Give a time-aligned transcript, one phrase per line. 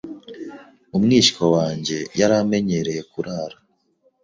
[0.97, 3.57] Umwishywa wanjye yari amenyereye kurara.